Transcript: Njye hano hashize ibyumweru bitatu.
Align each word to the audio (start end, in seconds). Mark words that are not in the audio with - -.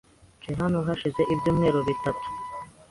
Njye 0.41 0.53
hano 0.61 0.77
hashize 0.87 1.21
ibyumweru 1.33 1.79
bitatu. 1.87 2.27